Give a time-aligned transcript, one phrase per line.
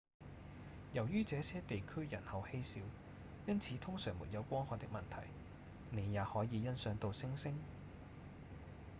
[0.93, 2.81] 由於這些地區人口稀少
[3.45, 5.27] 因此通常沒有光害的問題
[5.91, 7.55] 您也可以欣賞到星星